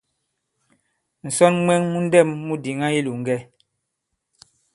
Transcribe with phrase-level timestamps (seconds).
[1.27, 3.37] Ǹsɔn mwɛ̄ŋ mu ndɛ̂m mu diŋā i ilòŋgɛ.